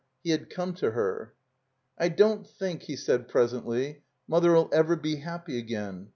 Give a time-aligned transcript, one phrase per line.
[0.23, 1.35] He had come to her.
[1.95, 6.09] "I don't think," he said, presently, "Mother Tl ever be happy again.